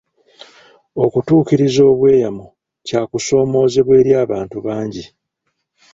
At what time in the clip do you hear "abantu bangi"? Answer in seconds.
4.23-5.03